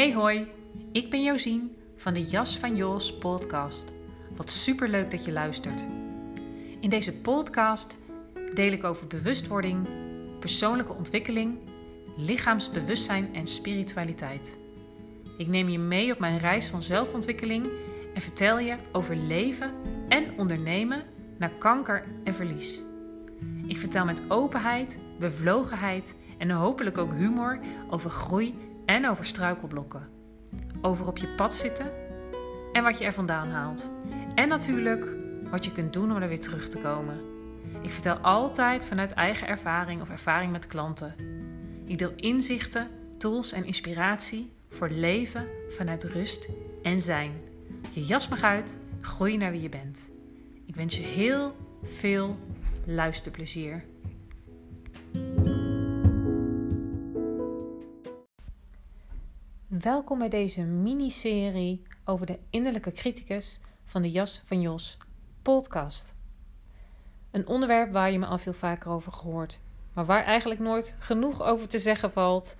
Hey 0.00 0.12
hoi, 0.12 0.46
ik 0.92 1.10
ben 1.10 1.22
Josien 1.22 1.76
van 1.96 2.14
de 2.14 2.24
Jas 2.24 2.58
van 2.58 2.76
Jos 2.76 3.18
podcast. 3.18 3.92
Wat 4.36 4.50
superleuk 4.50 5.10
dat 5.10 5.24
je 5.24 5.32
luistert. 5.32 5.84
In 6.80 6.90
deze 6.90 7.20
podcast 7.20 7.96
deel 8.54 8.72
ik 8.72 8.84
over 8.84 9.06
bewustwording, 9.06 9.88
persoonlijke 10.38 10.94
ontwikkeling, 10.94 11.58
lichaamsbewustzijn 12.16 13.34
en 13.34 13.46
spiritualiteit. 13.46 14.58
Ik 15.38 15.46
neem 15.46 15.68
je 15.68 15.78
mee 15.78 16.12
op 16.12 16.18
mijn 16.18 16.38
reis 16.38 16.68
van 16.68 16.82
zelfontwikkeling 16.82 17.66
en 18.14 18.22
vertel 18.22 18.58
je 18.58 18.76
over 18.92 19.16
leven 19.16 19.72
en 20.08 20.38
ondernemen 20.38 21.02
na 21.38 21.50
kanker 21.58 22.04
en 22.24 22.34
verlies. 22.34 22.82
Ik 23.66 23.78
vertel 23.78 24.04
met 24.04 24.22
openheid, 24.28 24.98
bevlogenheid 25.18 26.14
en 26.38 26.50
hopelijk 26.50 26.98
ook 26.98 27.12
humor 27.12 27.58
over 27.90 28.10
groei 28.10 28.54
en 28.90 29.08
over 29.08 29.26
struikelblokken. 29.26 30.08
Over 30.80 31.06
op 31.06 31.18
je 31.18 31.26
pad 31.26 31.54
zitten 31.54 31.86
en 32.72 32.82
wat 32.82 32.98
je 32.98 33.04
er 33.04 33.12
vandaan 33.12 33.48
haalt. 33.48 33.90
En 34.34 34.48
natuurlijk 34.48 35.06
wat 35.50 35.64
je 35.64 35.72
kunt 35.72 35.92
doen 35.92 36.10
om 36.10 36.22
er 36.22 36.28
weer 36.28 36.40
terug 36.40 36.68
te 36.68 36.78
komen. 36.78 37.20
Ik 37.82 37.90
vertel 37.90 38.16
altijd 38.16 38.86
vanuit 38.86 39.12
eigen 39.12 39.48
ervaring 39.48 40.00
of 40.00 40.10
ervaring 40.10 40.52
met 40.52 40.66
klanten. 40.66 41.14
Ik 41.84 41.98
deel 41.98 42.12
inzichten, 42.16 42.88
tools 43.18 43.52
en 43.52 43.64
inspiratie 43.64 44.52
voor 44.68 44.88
leven 44.88 45.46
vanuit 45.70 46.04
rust 46.04 46.48
en 46.82 47.00
zijn. 47.00 47.32
Je 47.92 48.04
jas 48.04 48.28
mag 48.28 48.42
uit, 48.42 48.78
groei 49.00 49.36
naar 49.36 49.50
wie 49.50 49.62
je 49.62 49.68
bent. 49.68 50.10
Ik 50.66 50.74
wens 50.74 50.96
je 50.96 51.02
heel 51.02 51.56
veel 51.82 52.38
luisterplezier. 52.84 53.84
Welkom 59.80 60.18
bij 60.18 60.28
deze 60.28 60.62
miniserie 60.62 61.82
over 62.04 62.26
de 62.26 62.38
innerlijke 62.50 62.92
criticus 62.92 63.60
van 63.84 64.02
de 64.02 64.10
Jas 64.10 64.42
van 64.44 64.60
Jos 64.60 64.98
podcast. 65.42 66.14
Een 67.30 67.46
onderwerp 67.46 67.92
waar 67.92 68.12
je 68.12 68.18
me 68.18 68.26
al 68.26 68.38
veel 68.38 68.52
vaker 68.52 68.90
over 68.90 69.12
gehoord, 69.12 69.60
maar 69.92 70.04
waar 70.04 70.24
eigenlijk 70.24 70.60
nooit 70.60 70.96
genoeg 70.98 71.42
over 71.42 71.68
te 71.68 71.78
zeggen 71.78 72.12
valt, 72.12 72.56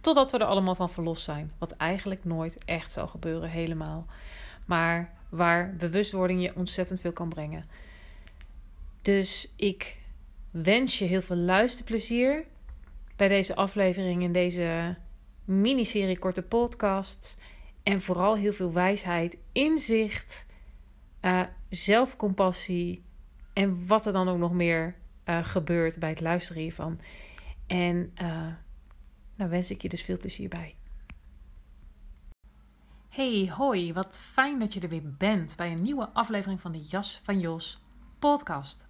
totdat 0.00 0.32
we 0.32 0.38
er 0.38 0.44
allemaal 0.44 0.74
van 0.74 0.90
verlost 0.90 1.24
zijn. 1.24 1.52
Wat 1.58 1.72
eigenlijk 1.72 2.24
nooit 2.24 2.64
echt 2.64 2.92
zal 2.92 3.06
gebeuren, 3.06 3.48
helemaal. 3.48 4.06
Maar 4.64 5.12
waar 5.28 5.74
bewustwording 5.76 6.42
je 6.42 6.56
ontzettend 6.56 7.00
veel 7.00 7.12
kan 7.12 7.28
brengen. 7.28 7.64
Dus 9.02 9.52
ik 9.56 9.96
wens 10.50 10.98
je 10.98 11.04
heel 11.04 11.22
veel 11.22 11.36
luisterplezier 11.36 12.44
bij 13.16 13.28
deze 13.28 13.54
aflevering 13.54 14.22
in 14.22 14.32
deze 14.32 14.96
miniserie 15.48 16.18
korte 16.18 16.42
podcasts. 16.42 17.36
En 17.82 18.00
vooral 18.00 18.36
heel 18.36 18.52
veel 18.52 18.72
wijsheid, 18.72 19.38
inzicht, 19.52 20.46
uh, 21.22 21.42
zelfcompassie 21.68 23.04
en 23.52 23.86
wat 23.86 24.06
er 24.06 24.12
dan 24.12 24.28
ook 24.28 24.38
nog 24.38 24.52
meer 24.52 24.94
uh, 25.24 25.44
gebeurt 25.44 25.98
bij 25.98 26.08
het 26.08 26.20
luisteren 26.20 26.62
hiervan. 26.62 27.00
En 27.66 28.12
uh, 28.22 28.46
nou 29.34 29.50
wens 29.50 29.70
ik 29.70 29.82
je 29.82 29.88
dus 29.88 30.02
veel 30.02 30.16
plezier 30.16 30.48
bij. 30.48 30.74
Hey, 33.08 33.52
hoi, 33.56 33.92
wat 33.92 34.20
fijn 34.20 34.58
dat 34.58 34.72
je 34.74 34.80
er 34.80 34.88
weer 34.88 35.14
bent 35.18 35.56
bij 35.56 35.72
een 35.72 35.82
nieuwe 35.82 36.08
aflevering 36.12 36.60
van 36.60 36.72
de 36.72 36.80
Jas 36.80 37.20
van 37.24 37.40
Jos 37.40 37.82
podcast. 38.18 38.86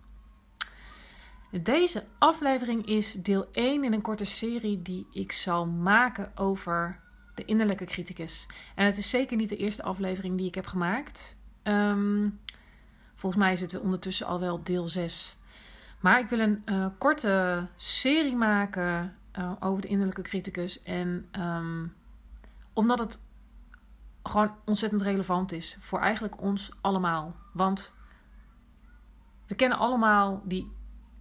Deze 1.51 2.05
aflevering 2.19 2.87
is 2.87 3.13
deel 3.13 3.49
1 3.53 3.85
in 3.85 3.93
een 3.93 4.01
korte 4.01 4.25
serie 4.25 4.83
die 4.83 5.07
ik 5.13 5.33
zal 5.33 5.67
maken 5.67 6.33
over 6.35 7.01
de 7.35 7.45
innerlijke 7.45 7.85
criticus. 7.85 8.47
En 8.75 8.87
het 8.87 8.97
is 8.97 9.11
zeker 9.11 9.37
niet 9.37 9.49
de 9.49 9.57
eerste 9.57 9.83
aflevering 9.83 10.37
die 10.37 10.47
ik 10.47 10.55
heb 10.55 10.67
gemaakt. 10.67 11.37
Um, 11.63 12.41
volgens 13.15 13.43
mij 13.43 13.53
is 13.53 13.61
het 13.61 13.81
ondertussen 13.81 14.27
al 14.27 14.41
wel 14.41 14.63
deel 14.63 14.89
6. 14.89 15.37
Maar 16.01 16.19
ik 16.19 16.29
wil 16.29 16.41
een 16.41 16.63
uh, 16.67 16.87
korte 16.99 17.67
serie 17.77 18.37
maken 18.37 19.17
uh, 19.39 19.53
over 19.61 19.83
de 19.83 19.89
innerlijke 19.89 20.23
criticus. 20.23 20.83
En 20.83 21.29
um, 21.39 21.95
omdat 22.73 22.99
het 22.99 23.21
gewoon 24.23 24.55
ontzettend 24.65 25.03
relevant 25.03 25.53
is 25.53 25.77
voor 25.81 26.01
eigenlijk 26.01 26.41
ons 26.41 26.73
allemaal. 26.81 27.37
Want 27.53 27.95
we 29.47 29.55
kennen 29.55 29.79
allemaal 29.79 30.43
die 30.45 30.77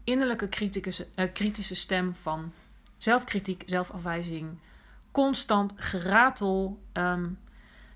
innerlijke 0.08 0.48
kritische, 0.48 1.08
uh, 1.16 1.26
kritische 1.34 1.76
stem 1.76 2.16
van 2.16 2.54
zelfkritiek, 2.98 3.64
zelfafwijzing, 3.66 4.60
constant 5.12 5.74
geratel, 5.76 6.82
um, 6.94 7.40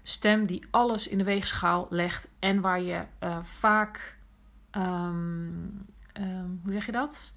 stem 0.03 0.45
die 0.45 0.63
alles 0.71 1.07
in 1.07 1.17
de 1.17 1.23
weegschaal 1.23 1.87
legt 1.89 2.27
en 2.39 2.61
waar 2.61 2.81
je 2.81 3.03
uh, 3.23 3.37
vaak, 3.43 4.17
um, 4.71 5.85
um, 6.19 6.59
hoe 6.63 6.71
zeg 6.71 6.85
je 6.85 6.91
dat? 6.91 7.33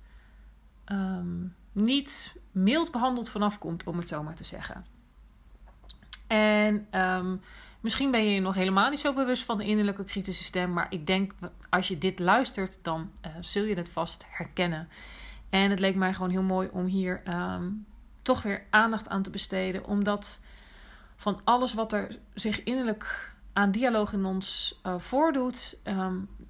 niet 1.73 2.37
mild 2.53 2.91
behandeld 2.91 3.31
vanaf 3.31 3.59
komt, 3.59 3.85
om 3.85 3.99
het 3.99 4.09
zo 4.09 4.23
maar 4.23 4.35
te 4.35 4.45
zeggen. 4.45 4.85
En 6.27 6.89
Misschien 7.85 8.11
ben 8.11 8.25
je 8.25 8.35
je 8.35 8.41
nog 8.41 8.55
helemaal 8.55 8.91
niet 8.91 9.01
zo 9.01 9.13
bewust 9.13 9.45
van 9.45 9.59
de 9.59 9.65
innerlijke 9.65 10.05
kritische 10.05 10.45
stem, 10.45 10.73
maar 10.73 10.87
ik 10.91 11.07
denk 11.07 11.33
als 11.71 11.89
je 11.89 11.99
dit 11.99 12.19
luistert, 12.19 12.79
dan 12.83 13.11
uh, 13.27 13.33
zul 13.41 13.65
je 13.65 13.75
het 13.75 13.91
vast 13.91 14.25
herkennen. 14.29 14.89
En 15.51 15.71
het 15.71 15.81
leek 15.81 15.95
mij 15.95 16.15
gewoon 16.15 16.31
heel 16.31 16.43
mooi 16.43 16.69
om 16.73 16.85
hier 16.87 17.23
um, 17.29 17.87
toch 18.23 18.43
weer 18.43 18.67
aandacht 18.71 19.09
aan 19.09 19.23
te 19.23 19.31
besteden, 19.31 19.85
omdat 19.85 20.41
van 21.17 21.41
alles 21.45 21.75
wat 21.75 21.93
er 21.93 22.19
zich 22.35 22.63
innerlijk 22.63 23.35
aan 23.53 23.71
dialoog 23.71 24.13
in 24.13 24.25
ons 24.25 24.81
uh, 24.87 24.99
voordoet, 24.99 25.79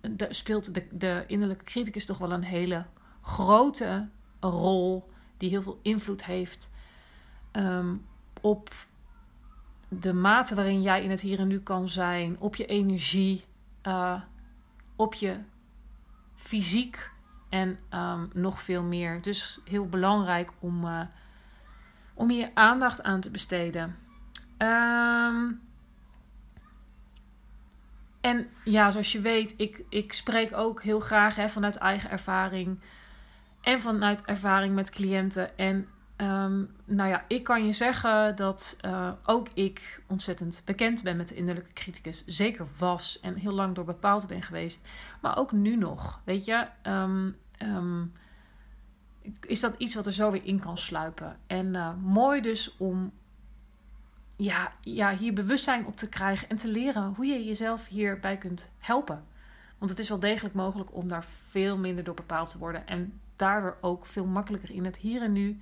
de, 0.01 0.27
speelt 0.31 0.75
de, 0.75 0.87
de 0.91 1.25
innerlijke 1.27 1.65
criticus 1.65 2.07
toch 2.07 2.19
wel 2.19 2.33
een 2.33 2.45
hele 2.45 2.85
grote 3.23 4.09
rol, 4.41 5.11
die 5.37 5.51
heel 5.51 5.63
veel 5.63 5.79
invloed 5.83 6.25
heeft 6.25 6.71
um, 7.53 8.07
op 8.41 8.75
de 10.01 10.13
mate 10.13 10.55
waarin 10.55 10.83
jij 10.83 11.03
in 11.03 11.11
het 11.11 11.21
hier 11.21 11.39
en 11.39 11.49
nu 11.49 11.61
kan 11.61 11.89
zijn, 11.89 12.37
op 12.39 12.57
je 12.57 12.67
energie, 12.67 13.45
uh, 13.83 14.21
op 14.97 15.15
je 15.15 15.37
fysiek 16.35 17.11
en 17.49 17.79
um, 17.95 18.31
nog 18.33 18.63
veel 18.63 18.83
meer. 18.83 19.23
Dus 19.23 19.61
heel 19.65 19.89
belangrijk 19.89 20.51
om, 20.59 20.85
uh, 20.85 21.01
om 22.15 22.31
hier 22.31 22.51
aandacht 22.55 23.03
aan 23.03 23.21
te 23.21 23.31
besteden. 23.31 23.97
Um, 24.59 25.61
en 28.21 28.47
ja, 28.65 28.91
zoals 28.91 29.13
je 29.13 29.21
weet, 29.21 29.55
ik, 29.57 29.85
ik 29.89 30.13
spreek 30.13 30.57
ook 30.57 30.83
heel 30.83 31.01
graag 31.01 31.37
hè, 31.37 31.49
vanuit 31.49 31.77
eigen 31.77 32.11
ervaring 32.11 32.81
en 33.61 33.81
vanuit 33.81 34.25
ervaring 34.25 34.75
met 34.75 34.91
cliënten. 34.91 35.59
En 35.59 35.89
Um, 36.17 36.71
nou 36.85 37.09
ja, 37.09 37.25
ik 37.29 37.45
kan 37.45 37.67
je 37.67 37.73
zeggen 37.73 38.37
dat 38.37 38.77
uh, 38.85 39.13
ook 39.25 39.49
ik 39.55 40.03
ontzettend 40.07 40.63
bekend 40.65 41.03
ben 41.03 41.17
met 41.17 41.29
de 41.29 41.35
innerlijke 41.35 41.73
criticus. 41.73 42.25
Zeker 42.27 42.67
was 42.79 43.21
en 43.21 43.35
heel 43.35 43.53
lang 43.53 43.75
door 43.75 43.85
bepaald 43.85 44.27
ben 44.27 44.43
geweest. 44.43 44.87
Maar 45.21 45.37
ook 45.37 45.53
nu 45.53 45.77
nog. 45.77 46.21
Weet 46.25 46.45
je, 46.45 46.67
um, 46.83 47.37
um, 47.63 48.13
is 49.41 49.61
dat 49.61 49.75
iets 49.79 49.95
wat 49.95 50.07
er 50.07 50.13
zo 50.13 50.31
weer 50.31 50.45
in 50.45 50.61
kan 50.61 50.79
sluipen. 50.79 51.39
En 51.47 51.75
uh, 51.75 51.91
mooi 52.03 52.41
dus 52.41 52.77
om 52.77 53.13
ja, 54.37 54.73
ja, 54.81 55.17
hier 55.17 55.33
bewustzijn 55.33 55.87
op 55.87 55.97
te 55.97 56.09
krijgen 56.09 56.49
en 56.49 56.57
te 56.57 56.69
leren 56.69 57.13
hoe 57.17 57.27
je 57.27 57.45
jezelf 57.45 57.87
hierbij 57.87 58.37
kunt 58.37 58.73
helpen. 58.79 59.25
Want 59.79 59.91
het 59.91 60.01
is 60.01 60.09
wel 60.09 60.19
degelijk 60.19 60.55
mogelijk 60.55 60.95
om 60.95 61.09
daar 61.09 61.27
veel 61.49 61.79
minder 61.79 62.05
door 62.05 62.15
bepaald 62.15 62.51
te 62.51 62.59
worden. 62.59 62.87
En 62.87 63.21
daardoor 63.37 63.77
ook 63.81 64.07
veel 64.07 64.27
makkelijker 64.27 64.71
in 64.71 64.85
het 64.85 64.97
hier 64.97 65.23
en 65.23 65.33
nu 65.33 65.59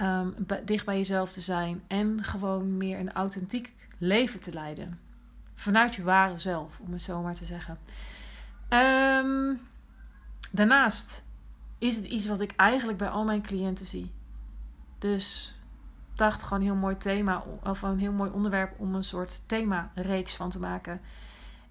um, 0.00 0.34
dicht 0.64 0.84
bij 0.84 0.96
jezelf 0.96 1.32
te 1.32 1.40
zijn 1.40 1.82
en 1.86 2.24
gewoon 2.24 2.76
meer 2.76 2.98
een 2.98 3.12
authentiek 3.12 3.74
leven 3.98 4.40
te 4.40 4.52
leiden. 4.52 5.00
Vanuit 5.54 5.94
je 5.94 6.02
ware 6.02 6.38
zelf, 6.38 6.78
om 6.78 6.92
het 6.92 7.02
zo 7.02 7.22
maar 7.22 7.34
te 7.34 7.44
zeggen. 7.44 7.78
Um, 8.68 9.60
daarnaast 10.50 11.24
is 11.78 11.96
het 11.96 12.04
iets 12.04 12.26
wat 12.26 12.40
ik 12.40 12.52
eigenlijk 12.56 12.98
bij 12.98 13.08
al 13.08 13.24
mijn 13.24 13.42
cliënten 13.42 13.86
zie. 13.86 14.12
Dus 14.98 15.54
dacht 16.14 16.42
gewoon 16.42 16.58
een 16.58 16.64
heel 16.64 16.76
mooi 16.76 16.96
thema 16.96 17.44
of 17.62 17.82
een 17.82 17.98
heel 17.98 18.12
mooi 18.12 18.30
onderwerp 18.30 18.74
om 18.78 18.94
een 18.94 19.04
soort 19.04 19.42
thema-reeks 19.46 20.36
van 20.36 20.50
te 20.50 20.60
maken. 20.60 21.00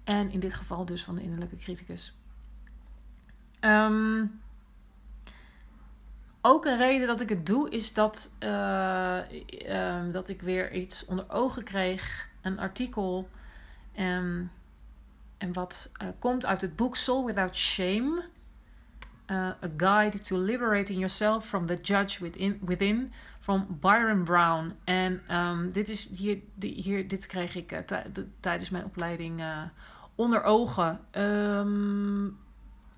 En 0.04 0.30
in 0.30 0.40
dit 0.40 0.54
geval 0.54 0.84
dus 0.84 1.04
van 1.04 1.14
de 1.14 1.22
innerlijke 1.22 1.56
criticus. 1.56 2.14
Um, 3.60 4.40
ook 6.42 6.64
een 6.64 6.78
reden 6.78 7.06
dat 7.06 7.20
ik 7.20 7.28
het 7.28 7.46
doe 7.46 7.70
is 7.70 7.92
dat, 7.92 8.30
uh, 8.38 9.18
um, 9.68 10.12
dat 10.12 10.28
ik 10.28 10.42
weer 10.42 10.72
iets 10.72 11.04
onder 11.04 11.30
ogen 11.30 11.64
kreeg. 11.64 12.28
Een 12.42 12.58
artikel. 12.58 13.28
Um, 13.98 14.50
en 15.38 15.52
wat 15.52 15.90
uh, 16.02 16.08
komt 16.18 16.46
uit 16.46 16.60
het 16.60 16.76
boek 16.76 16.96
Soul 16.96 17.26
Without 17.26 17.56
Shame. 17.56 18.24
uh, 19.30 19.36
A 19.36 19.70
Guide 19.76 20.20
to 20.20 20.38
Liberating 20.38 20.98
Yourself 20.98 21.46
from 21.46 21.66
the 21.66 21.78
Judge 21.82 22.20
Within, 22.20 22.58
within 22.64 23.12
van 23.40 23.78
Byron 23.80 24.24
Brown. 24.24 24.72
En 24.84 25.22
um, 25.30 25.72
dit, 25.72 25.88
is 25.88 26.10
hier, 26.16 26.38
hier, 26.60 27.08
dit 27.08 27.26
kreeg 27.26 27.54
ik 27.54 27.82
tijdens 28.40 28.70
mijn 28.70 28.84
opleiding 28.84 29.42
onder 30.14 30.42
ogen. 30.42 31.00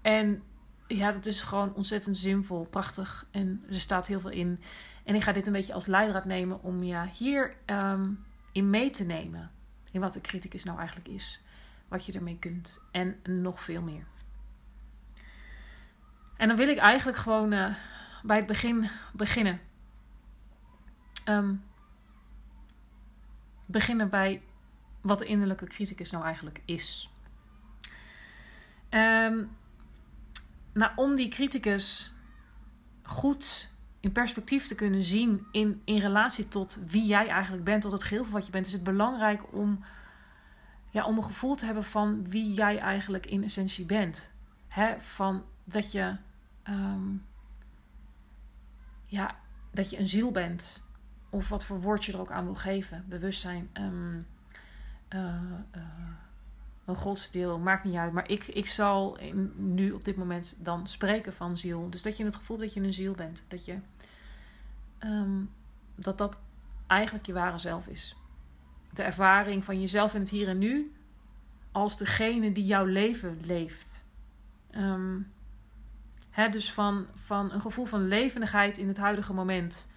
En 0.03 0.43
ja, 0.97 1.13
dat 1.13 1.27
is 1.27 1.43
gewoon 1.43 1.75
ontzettend 1.75 2.17
zinvol, 2.17 2.65
prachtig. 2.65 3.27
En 3.31 3.65
er 3.69 3.81
staat 3.81 4.07
heel 4.07 4.21
veel 4.21 4.31
in. 4.31 4.61
En 5.05 5.15
ik 5.15 5.23
ga 5.23 5.33
dit 5.33 5.47
een 5.47 5.53
beetje 5.53 5.73
als 5.73 5.87
leidraad 5.87 6.25
nemen 6.25 6.63
om 6.63 6.83
je 6.83 7.09
hier 7.13 7.57
um, 7.67 8.25
in 8.53 8.71
mee 8.71 8.91
te 8.91 9.05
nemen. 9.05 9.51
In 9.91 10.01
wat 10.01 10.15
de 10.15 10.21
criticus 10.21 10.65
nou 10.65 10.79
eigenlijk 10.79 11.09
is. 11.09 11.41
Wat 11.89 12.07
je 12.07 12.13
ermee 12.13 12.39
kunt. 12.39 12.81
En 12.91 13.17
nog 13.25 13.63
veel 13.63 13.83
meer. 13.83 14.07
En 16.37 16.49
dan 16.49 16.57
wil 16.57 16.69
ik 16.69 16.79
eigenlijk 16.79 17.19
gewoon 17.19 17.53
uh, 17.53 17.75
bij 18.23 18.37
het 18.37 18.47
begin 18.47 18.91
beginnen. 19.13 19.61
Um, 21.29 21.63
beginnen 23.67 24.11
bij 24.11 24.43
wat 25.01 25.19
de 25.19 25.25
innerlijke 25.25 25.67
criticus 25.67 26.11
nou 26.11 26.25
eigenlijk 26.25 26.61
is. 26.65 27.11
Um, 28.91 29.51
nou, 30.73 30.93
om 30.97 31.17
die 31.17 31.29
criticus 31.29 32.13
goed 33.03 33.71
in 34.01 34.13
perspectief 34.13 34.67
te 34.67 34.75
kunnen 34.75 35.05
zien 35.05 35.47
in, 35.53 35.83
in 35.85 35.99
relatie 35.99 36.49
tot 36.49 36.79
wie 36.87 37.07
jij 37.07 37.29
eigenlijk 37.29 37.65
bent, 37.65 37.83
tot 37.83 37.93
het 37.93 38.05
geheel 38.05 38.25
van 38.25 38.33
wat 38.33 38.47
je 38.47 38.53
bent, 38.53 38.67
is 38.67 38.73
het 38.73 38.83
belangrijk 38.83 39.53
om, 39.53 39.85
ja, 40.91 41.05
om 41.05 41.17
een 41.17 41.25
gevoel 41.25 41.55
te 41.55 41.65
hebben 41.65 41.85
van 41.85 42.29
wie 42.29 42.53
jij 42.53 42.79
eigenlijk 42.79 43.27
in 43.27 43.45
essentie 43.45 43.85
bent. 43.85 44.33
He, 44.69 45.01
van 45.01 45.45
dat 45.65 45.93
je, 45.93 46.17
um, 46.69 47.25
ja, 49.05 49.37
dat 49.71 49.91
je 49.91 49.99
een 49.99 50.09
ziel 50.09 50.31
bent. 50.31 50.83
Of 51.31 51.49
wat 51.49 51.65
voor 51.65 51.81
woord 51.81 52.05
je 52.05 52.13
er 52.13 52.21
ook 52.21 52.31
aan 52.31 52.45
wil 52.45 52.55
geven. 52.55 53.05
Bewustzijn. 53.09 53.71
Um, 53.75 54.27
een 56.93 56.99
godsdeel, 56.99 57.59
maakt 57.59 57.85
niet 57.85 57.97
uit. 57.97 58.13
Maar 58.13 58.31
ik, 58.31 58.47
ik 58.47 58.67
zal 58.67 59.19
nu 59.57 59.93
op 59.93 60.05
dit 60.05 60.17
moment 60.17 60.57
dan 60.59 60.87
spreken 60.87 61.33
van 61.33 61.59
ziel. 61.59 61.91
Dus 61.91 62.03
dat 62.03 62.17
je 62.17 62.25
het 62.25 62.37
gevoel 62.37 62.57
dat 62.57 62.75
je 62.75 62.81
een 62.81 62.95
ziel 62.95 63.15
bent. 63.15 63.45
Dat 63.49 63.65
je 63.65 63.79
um, 65.05 65.51
dat 65.95 66.19
dat 66.19 66.39
eigenlijk 66.87 67.27
je 67.27 67.33
ware 67.33 67.59
zelf 67.59 67.87
is. 67.87 68.17
De 68.93 69.03
ervaring 69.03 69.65
van 69.65 69.81
jezelf 69.81 70.15
in 70.15 70.21
het 70.21 70.31
hier 70.31 70.49
en 70.49 70.59
nu 70.59 70.93
als 71.73 71.97
degene 71.97 72.53
die 72.53 72.65
jouw 72.65 72.85
leven 72.85 73.41
leeft. 73.45 74.05
Um, 74.77 75.33
dus 76.51 76.73
van, 76.73 77.07
van 77.15 77.53
een 77.53 77.61
gevoel 77.61 77.85
van 77.85 78.09
levendigheid 78.09 78.79
in 78.79 78.89
het 78.89 78.97
huidige 78.97 79.33
moment. 79.33 79.91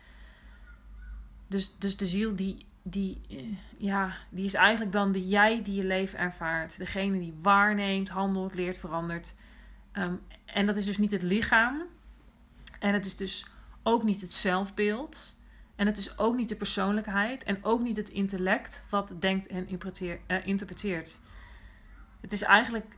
Dus, 1.47 1.75
dus 1.77 1.97
de 1.97 2.05
ziel 2.05 2.35
die, 2.35 2.65
die, 2.87 3.21
eh, 3.29 3.57
ja, 3.77 4.15
die 4.29 4.45
is 4.45 4.53
eigenlijk 4.53 4.91
dan 4.91 5.11
de 5.11 5.27
jij 5.27 5.63
die 5.63 5.75
je 5.75 5.83
leven 5.83 6.19
ervaart. 6.19 6.77
Degene 6.77 7.19
die 7.19 7.37
waarneemt, 7.41 8.09
handelt, 8.09 8.53
leert, 8.53 8.77
verandert. 8.77 9.35
Um, 9.93 10.21
en 10.45 10.65
dat 10.65 10.75
is 10.75 10.85
dus 10.85 10.97
niet 10.97 11.11
het 11.11 11.21
lichaam. 11.21 11.81
En 12.79 12.93
het 12.93 13.05
is 13.05 13.15
dus 13.15 13.45
ook 13.83 14.03
niet 14.03 14.21
het 14.21 14.33
zelfbeeld. 14.33 15.37
En 15.75 15.85
het 15.85 15.97
is 15.97 16.17
ook 16.17 16.35
niet 16.35 16.49
de 16.49 16.55
persoonlijkheid. 16.55 17.43
En 17.43 17.63
ook 17.63 17.81
niet 17.81 17.97
het 17.97 18.09
intellect 18.09 18.85
wat 18.89 19.15
denkt 19.19 19.47
en 19.47 19.67
uh, 19.69 20.47
interpreteert. 20.47 21.19
Het 22.21 22.33
is 22.33 22.41
eigenlijk 22.41 22.97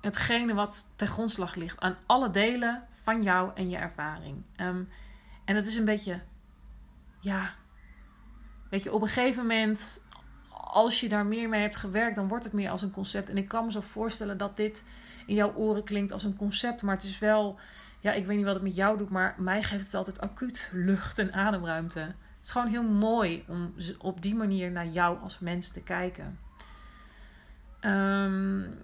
hetgene 0.00 0.54
wat 0.54 0.92
ten 0.96 1.08
grondslag 1.08 1.54
ligt 1.54 1.80
aan 1.80 1.96
alle 2.06 2.30
delen 2.30 2.86
van 3.02 3.22
jou 3.22 3.50
en 3.54 3.70
je 3.70 3.76
ervaring. 3.76 4.42
Um, 4.56 4.88
en 5.44 5.56
het 5.56 5.66
is 5.66 5.76
een 5.76 5.84
beetje, 5.84 6.20
ja, 7.20 7.54
weet 8.74 8.82
je, 8.82 8.92
op 8.92 9.02
een 9.02 9.08
gegeven 9.08 9.42
moment, 9.42 10.04
als 10.50 11.00
je 11.00 11.08
daar 11.08 11.26
meer 11.26 11.48
mee 11.48 11.60
hebt 11.60 11.76
gewerkt, 11.76 12.16
dan 12.16 12.28
wordt 12.28 12.44
het 12.44 12.52
meer 12.52 12.70
als 12.70 12.82
een 12.82 12.90
concept. 12.90 13.30
En 13.30 13.36
ik 13.36 13.48
kan 13.48 13.64
me 13.64 13.72
zo 13.72 13.80
voorstellen 13.80 14.38
dat 14.38 14.56
dit 14.56 14.84
in 15.26 15.34
jouw 15.34 15.54
oren 15.54 15.84
klinkt 15.84 16.12
als 16.12 16.24
een 16.24 16.36
concept, 16.36 16.82
maar 16.82 16.94
het 16.94 17.04
is 17.04 17.18
wel 17.18 17.58
ja, 18.00 18.12
ik 18.12 18.26
weet 18.26 18.36
niet 18.36 18.44
wat 18.44 18.54
het 18.54 18.62
met 18.62 18.74
jou 18.74 18.98
doet, 18.98 19.10
maar 19.10 19.34
mij 19.38 19.62
geeft 19.62 19.84
het 19.84 19.94
altijd 19.94 20.20
acuut 20.20 20.70
lucht 20.72 21.18
en 21.18 21.32
ademruimte. 21.32 22.00
Het 22.00 22.14
is 22.42 22.50
gewoon 22.50 22.68
heel 22.68 22.82
mooi 22.82 23.44
om 23.48 23.74
op 23.98 24.22
die 24.22 24.34
manier 24.34 24.70
naar 24.70 24.86
jou 24.86 25.18
als 25.22 25.38
mens 25.38 25.70
te 25.70 25.82
kijken. 25.82 26.38
Um, 27.80 28.74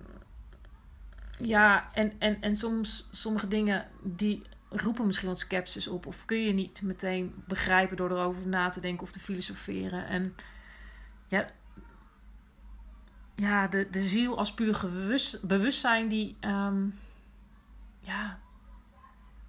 ja, 1.39 1.89
en, 1.93 2.13
en, 2.19 2.41
en 2.41 2.57
soms 2.57 3.09
sommige 3.13 3.49
dingen 3.49 3.87
die 4.03 4.43
roepen 4.71 5.07
misschien 5.07 5.29
wat 5.29 5.41
sceptisch 5.41 5.89
op. 5.89 6.07
Of 6.07 6.25
kun 6.25 6.43
je 6.43 6.53
niet 6.53 6.83
meteen 6.83 7.43
begrijpen 7.47 7.97
door 7.97 8.11
erover 8.11 8.47
na 8.47 8.69
te 8.69 8.81
denken 8.81 9.03
of 9.03 9.13
te 9.13 9.21
filosoferen. 9.21 10.07
En 10.07 10.37
ja, 11.29 11.51
ja 13.35 13.69
de, 13.69 13.91
de 13.91 14.01
ziel 14.01 14.39
als 14.39 14.55
puur 14.55 14.81
bewustzijn 15.43 16.09
die... 16.09 16.37
Um, 16.41 16.99
ja, 18.01 18.39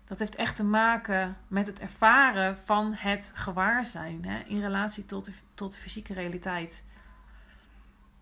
dat 0.05 0.19
heeft 0.19 0.35
echt 0.35 0.55
te 0.55 0.63
maken 0.63 1.37
met 1.47 1.67
het 1.67 1.79
ervaren 1.79 2.57
van 2.57 2.93
het 2.93 3.31
gewaarzijn 3.35 4.25
hè, 4.25 4.39
in 4.39 4.61
relatie 4.61 5.05
tot 5.05 5.25
de, 5.25 5.33
tot 5.53 5.73
de 5.73 5.79
fysieke 5.79 6.13
realiteit. 6.13 6.85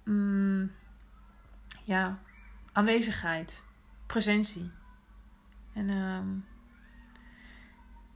Mm, 0.03 0.71
ja, 1.83 2.19
aanwezigheid, 2.71 3.63
presentie. 4.05 4.71
En 5.73 5.89
um, 5.89 6.45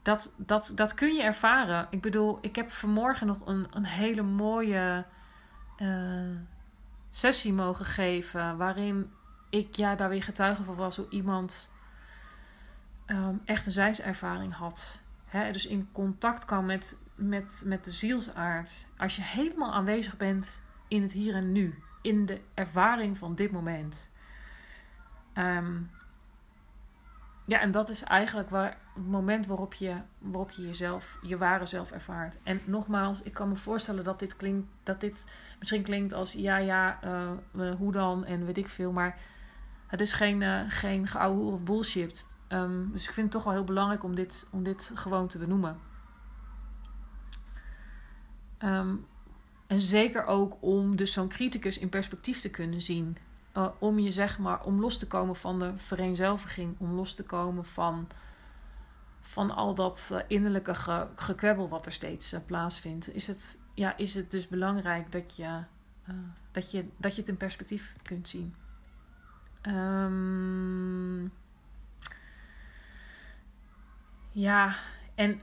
dat, 0.03 0.33
dat, 0.37 0.71
dat 0.75 0.93
kun 0.93 1.13
je 1.13 1.21
ervaren. 1.21 1.87
Ik 1.89 2.01
bedoel, 2.01 2.37
ik 2.41 2.55
heb 2.55 2.71
vanmorgen 2.71 3.27
nog 3.27 3.47
een, 3.47 3.67
een 3.71 3.85
hele 3.85 4.21
mooie 4.21 5.05
uh, 5.77 6.37
sessie 7.09 7.53
mogen 7.53 7.85
geven. 7.85 8.57
Waarin 8.57 9.11
ik 9.49 9.75
ja, 9.75 9.95
daar 9.95 10.09
weer 10.09 10.23
getuige 10.23 10.63
van 10.63 10.75
was 10.75 10.95
hoe 10.95 11.09
iemand 11.09 11.71
um, 13.07 13.41
echt 13.45 13.65
een 13.65 13.71
zijservaring 13.71 14.53
had. 14.53 15.01
Hè? 15.25 15.51
Dus 15.51 15.65
in 15.65 15.89
contact 15.91 16.45
kan 16.45 16.65
met, 16.65 17.01
met, 17.15 17.63
met 17.65 17.85
de 17.85 17.91
zielsaard. 17.91 18.87
Als 18.97 19.15
je 19.15 19.21
helemaal 19.21 19.73
aanwezig 19.73 20.17
bent 20.17 20.61
in 20.87 21.01
het 21.01 21.11
hier 21.11 21.35
en 21.35 21.51
nu. 21.51 21.83
In 22.01 22.25
de 22.25 22.41
ervaring 22.53 23.17
van 23.17 23.35
dit 23.35 23.51
moment. 23.51 24.09
Um, 25.33 25.91
ja, 27.45 27.59
en 27.59 27.71
dat 27.71 27.89
is 27.89 28.03
eigenlijk 28.03 28.49
waar, 28.49 28.77
het 28.93 29.07
moment 29.07 29.47
waarop 29.47 29.73
je, 29.73 29.95
waarop 30.19 30.51
je 30.51 30.61
jezelf, 30.61 31.17
je 31.21 31.37
ware 31.37 31.65
zelf 31.65 31.91
ervaart. 31.91 32.37
En 32.43 32.61
nogmaals, 32.65 33.21
ik 33.21 33.33
kan 33.33 33.49
me 33.49 33.55
voorstellen 33.55 34.03
dat 34.03 34.19
dit 34.19 34.35
klinkt, 34.35 34.67
dat 34.83 35.01
dit 35.01 35.31
misschien 35.59 35.83
klinkt 35.83 36.13
als 36.13 36.33
ja, 36.33 36.57
ja, 36.57 36.99
uh, 37.55 37.75
hoe 37.75 37.91
dan 37.91 38.25
en 38.25 38.45
weet 38.45 38.57
ik 38.57 38.69
veel. 38.69 38.91
Maar 38.91 39.19
het 39.87 40.01
is 40.01 40.13
geen, 40.13 40.41
uh, 40.41 40.61
geen 40.67 41.07
geouwe 41.07 41.51
of 41.51 41.63
bullshit. 41.63 42.37
Um, 42.49 42.91
dus 42.91 43.07
ik 43.07 43.13
vind 43.13 43.25
het 43.25 43.31
toch 43.31 43.43
wel 43.43 43.53
heel 43.53 43.63
belangrijk 43.63 44.03
om 44.03 44.15
dit, 44.15 44.47
om 44.51 44.63
dit 44.63 44.91
gewoon 44.93 45.27
te 45.27 45.37
benoemen. 45.37 45.79
Um, 48.59 49.05
en 49.67 49.79
zeker 49.79 50.25
ook 50.25 50.57
om 50.59 50.95
dus 50.95 51.13
zo'n 51.13 51.27
criticus 51.27 51.77
in 51.77 51.89
perspectief 51.89 52.41
te 52.41 52.49
kunnen 52.49 52.81
zien. 52.81 53.17
Uh, 53.57 53.67
om 53.79 53.99
je 53.99 54.11
zeg 54.11 54.39
maar, 54.39 54.63
om 54.63 54.79
los 54.79 54.97
te 54.97 55.07
komen 55.07 55.35
van 55.35 55.59
de 55.59 55.77
vereenzelviging. 55.77 56.75
Om 56.79 56.93
los 56.93 57.13
te 57.13 57.23
komen 57.23 57.65
van, 57.65 58.07
van 59.21 59.51
al 59.51 59.75
dat 59.75 60.09
uh, 60.13 60.19
innerlijke 60.27 60.75
ge, 60.75 61.07
gekwebbel 61.15 61.69
wat 61.69 61.85
er 61.85 61.91
steeds 61.91 62.33
uh, 62.33 62.39
plaatsvindt. 62.45 63.15
Is 63.15 63.27
het, 63.27 63.61
ja, 63.73 63.97
is 63.97 64.15
het 64.15 64.31
dus 64.31 64.47
belangrijk 64.47 65.11
dat 65.11 65.35
je, 65.35 65.63
dat, 66.51 66.71
je, 66.71 66.87
dat 66.97 67.15
je 67.15 67.19
het 67.19 67.29
in 67.29 67.37
perspectief 67.37 67.95
kunt 68.01 68.29
zien. 68.29 68.55
Um, 69.67 71.33
ja, 74.31 74.75
en 75.15 75.41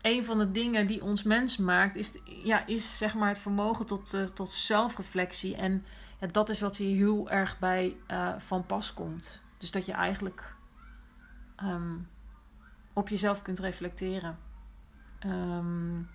een 0.00 0.24
van 0.24 0.38
de 0.38 0.50
dingen 0.50 0.86
die 0.86 1.02
ons 1.02 1.22
mens 1.22 1.56
maakt, 1.56 1.96
is, 1.96 2.18
ja, 2.24 2.66
is 2.66 2.98
zeg 2.98 3.14
maar 3.14 3.28
het 3.28 3.38
vermogen 3.38 3.86
tot, 3.86 4.34
tot 4.34 4.50
zelfreflectie. 4.52 5.56
En 5.56 5.84
dat 6.30 6.48
is 6.48 6.60
wat 6.60 6.76
hier 6.76 6.96
heel 6.96 7.30
erg 7.30 7.58
bij 7.58 7.96
uh, 8.08 8.38
van 8.38 8.66
pas 8.66 8.94
komt. 8.94 9.42
Dus 9.58 9.70
dat 9.70 9.86
je 9.86 9.92
eigenlijk 9.92 10.54
um, 11.62 12.08
op 12.92 13.08
jezelf 13.08 13.42
kunt 13.42 13.58
reflecteren. 13.58 14.38
Um, 15.26 16.10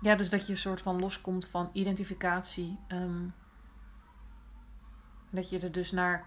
ja, 0.00 0.14
dus 0.14 0.30
dat 0.30 0.46
je 0.46 0.52
een 0.52 0.58
soort 0.58 0.82
van 0.82 1.00
loskomt 1.00 1.46
van 1.46 1.70
identificatie. 1.72 2.78
Um, 2.88 3.34
dat 5.30 5.50
je 5.50 5.58
er 5.58 5.72
dus 5.72 5.90
naar 5.90 6.26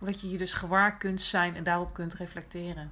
dat 0.00 0.20
je 0.20 0.30
je 0.30 0.38
dus 0.38 0.52
gewaar 0.52 0.96
kunt 0.96 1.22
zijn 1.22 1.56
en 1.56 1.64
daarop 1.64 1.94
kunt 1.94 2.14
reflecteren. 2.14 2.90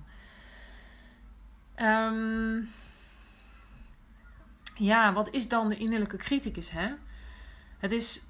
Ja, 4.74 5.12
wat 5.12 5.30
is 5.30 5.48
dan 5.48 5.68
de 5.68 5.76
innerlijke 5.76 6.16
criticus? 6.16 6.70
Hè? 6.70 6.94
Het 7.78 7.92
is 7.92 8.26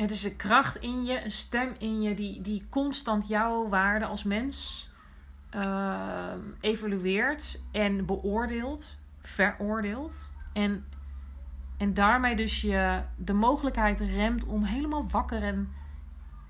het 0.00 0.10
is 0.10 0.24
een 0.24 0.36
kracht 0.36 0.76
in 0.76 1.04
je, 1.04 1.24
een 1.24 1.30
stem 1.30 1.74
in 1.78 2.02
je 2.02 2.14
die, 2.14 2.40
die 2.40 2.66
constant 2.68 3.28
jouw 3.28 3.68
waarde 3.68 4.04
als 4.04 4.22
mens 4.22 4.88
uh, 5.54 6.32
evalueert 6.60 7.60
en 7.72 8.06
beoordeelt, 8.06 8.96
veroordeelt. 9.22 10.30
En, 10.52 10.84
en 11.76 11.94
daarmee 11.94 12.36
dus 12.36 12.60
je 12.60 13.02
de 13.16 13.32
mogelijkheid 13.32 14.00
remt 14.00 14.44
om 14.44 14.64
helemaal 14.64 15.08
wakker 15.08 15.42
en 15.42 15.72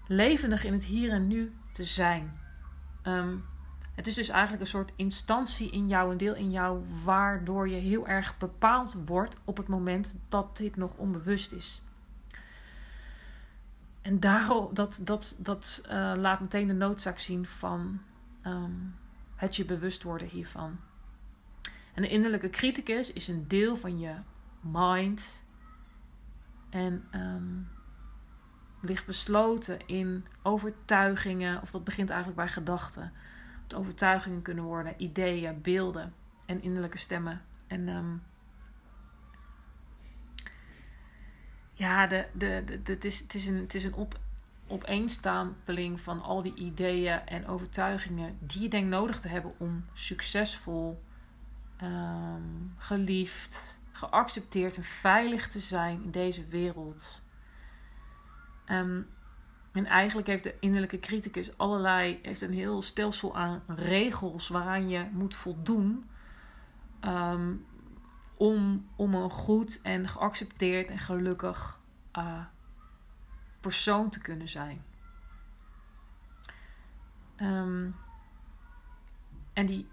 levendig 0.06 0.64
in 0.64 0.72
het 0.72 0.84
hier 0.84 1.12
en 1.12 1.26
nu 1.26 1.52
te 1.72 1.84
zijn. 1.84 2.38
Ehm, 3.02 3.36
het 3.94 4.06
is 4.06 4.14
dus 4.14 4.28
eigenlijk 4.28 4.62
een 4.62 4.68
soort 4.68 4.92
instantie 4.96 5.70
in 5.70 5.88
jou, 5.88 6.10
een 6.10 6.18
deel 6.18 6.34
in 6.34 6.50
jou, 6.50 6.84
waardoor 7.04 7.68
je 7.68 7.76
heel 7.76 8.06
erg 8.08 8.38
bepaald 8.38 8.98
wordt 9.06 9.36
op 9.44 9.56
het 9.56 9.68
moment 9.68 10.16
dat 10.28 10.56
dit 10.56 10.76
nog 10.76 10.92
onbewust 10.96 11.52
is. 11.52 11.82
En 14.02 14.20
daarom, 14.20 14.74
dat, 14.74 15.00
dat, 15.02 15.36
dat 15.38 15.82
uh, 15.86 16.12
laat 16.16 16.40
meteen 16.40 16.66
de 16.66 16.72
noodzaak 16.72 17.18
zien 17.18 17.46
van 17.46 18.00
um, 18.46 18.94
het 19.34 19.56
je 19.56 19.64
bewust 19.64 20.02
worden 20.02 20.28
hiervan. 20.28 20.78
En 21.94 22.02
de 22.02 22.08
innerlijke 22.08 22.50
criticus 22.50 23.12
is 23.12 23.28
een 23.28 23.48
deel 23.48 23.76
van 23.76 23.98
je 23.98 24.14
mind. 24.60 25.42
En 26.70 27.08
um, 27.14 27.68
ligt 28.80 29.06
besloten 29.06 29.86
in 29.86 30.26
overtuigingen, 30.42 31.62
of 31.62 31.70
dat 31.70 31.84
begint 31.84 32.10
eigenlijk 32.10 32.40
bij 32.40 32.48
gedachten. 32.48 33.12
Dat 33.66 33.78
overtuigingen 33.78 34.42
kunnen 34.42 34.64
worden, 34.64 35.02
ideeën, 35.02 35.60
beelden 35.60 36.12
en 36.46 36.62
innerlijke 36.62 36.98
stemmen. 36.98 37.42
En 37.66 37.88
um, 37.88 38.22
ja, 41.80 42.06
de, 42.06 42.26
de, 42.32 42.62
de, 42.64 42.92
het, 42.92 43.04
is, 43.04 43.18
het 43.18 43.34
is 43.34 43.46
een, 43.46 43.56
het 43.56 43.74
is 43.74 43.84
een 43.84 43.94
op, 43.94 44.18
opeenstapeling 44.66 46.00
van 46.00 46.22
al 46.22 46.42
die 46.42 46.54
ideeën 46.54 47.26
en 47.26 47.46
overtuigingen 47.46 48.38
die 48.40 48.62
je 48.62 48.68
denkt 48.68 48.88
nodig 48.88 49.20
te 49.20 49.28
hebben 49.28 49.52
om 49.56 49.84
succesvol, 49.92 51.02
um, 51.82 52.74
geliefd, 52.76 53.80
geaccepteerd 53.92 54.76
en 54.76 54.84
veilig 54.84 55.48
te 55.48 55.60
zijn 55.60 56.02
in 56.02 56.10
deze 56.10 56.46
wereld. 56.46 57.22
Um, 58.70 59.06
en 59.72 59.86
eigenlijk 59.86 60.26
heeft 60.26 60.44
de 60.44 60.56
innerlijke 60.60 60.98
criticus 60.98 61.58
allerlei, 61.58 62.18
heeft 62.22 62.42
een 62.42 62.52
heel 62.52 62.82
stelsel 62.82 63.36
aan 63.36 63.62
regels 63.66 64.48
waaraan 64.48 64.88
je 64.88 65.06
moet 65.12 65.34
voldoen. 65.34 66.10
Um, 67.04 67.66
om, 68.40 68.88
om 68.96 69.14
een 69.14 69.30
goed 69.30 69.80
en 69.82 70.08
geaccepteerd 70.08 70.90
en 70.90 70.98
gelukkig 70.98 71.80
uh, 72.18 72.44
persoon 73.60 74.10
te 74.10 74.20
kunnen 74.20 74.48
zijn. 74.48 74.84
Um, 77.36 77.96
en 79.52 79.66
die, 79.66 79.88